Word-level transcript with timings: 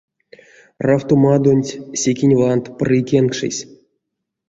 Равтомадонть, 0.87 1.71
секень 2.01 2.37
вант, 2.41 2.63
пры 2.77 2.97
кенкшесь. 3.09 3.61